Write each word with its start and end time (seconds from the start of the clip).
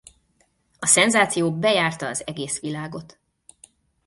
A 0.79 0.85
szenzáció 0.85 1.51
bejárta 1.57 2.07
az 2.07 2.27
egész 2.27 2.59
világot. 2.59 3.19